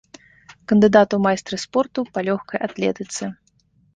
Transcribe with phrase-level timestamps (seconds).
[0.71, 3.23] Кандыдат у майстры спорту па лёгкай атлетыцы.